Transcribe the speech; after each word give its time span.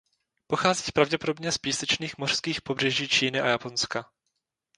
Pochází 0.47 0.91
pravděpodobně 0.91 1.51
z 1.51 1.57
písečných 1.57 2.17
mořských 2.17 2.61
pobřeží 2.61 3.07
Číny 3.07 3.41
a 3.41 3.47
Japonska. 3.47 4.05